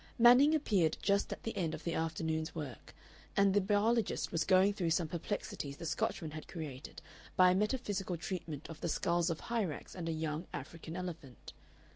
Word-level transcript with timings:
Manning 0.17 0.55
appeared 0.55 0.97
just 1.03 1.31
at 1.31 1.43
the 1.43 1.55
end 1.55 1.75
of 1.75 1.83
the 1.83 1.93
afternoon's 1.93 2.55
work, 2.55 2.95
and 3.37 3.53
the 3.53 3.61
biologist 3.61 4.31
was 4.31 4.43
going 4.43 4.73
through 4.73 4.89
some 4.89 5.07
perplexities 5.07 5.77
the 5.77 5.85
Scotchman 5.85 6.31
had 6.31 6.47
created 6.47 7.03
by 7.35 7.51
a 7.51 7.55
metaphysical 7.55 8.17
treatment 8.17 8.67
of 8.67 8.81
the 8.81 8.89
skulls 8.89 9.29
of 9.29 9.41
Hyrax 9.41 9.93
and 9.93 10.09
a 10.09 10.11
young 10.11 10.47
African 10.53 10.95
elephant. 10.97 11.53